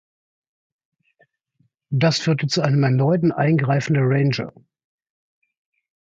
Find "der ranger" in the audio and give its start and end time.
3.93-4.51